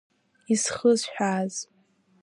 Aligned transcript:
Изхысҳәааз… 0.53 1.55